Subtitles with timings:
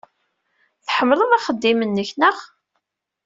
[0.85, 2.37] Tḥemmleḍ axeddim-nnek, naɣ?